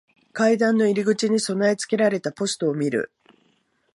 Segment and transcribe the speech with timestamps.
[0.33, 3.11] 階段の入り口に備え付けられたポストを見る。